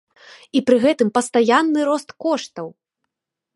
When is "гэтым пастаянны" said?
0.85-1.79